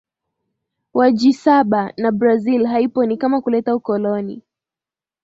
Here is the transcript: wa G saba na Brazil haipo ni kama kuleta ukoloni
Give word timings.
wa 0.93 1.11
G 1.11 1.33
saba 1.33 1.93
na 1.97 2.11
Brazil 2.11 2.65
haipo 2.65 3.05
ni 3.05 3.17
kama 3.17 3.41
kuleta 3.41 3.75
ukoloni 3.75 4.41